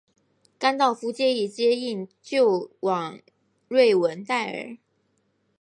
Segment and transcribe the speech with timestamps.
[0.57, 3.19] 甘道夫建议接应救往
[3.67, 4.77] 瑞文戴尔。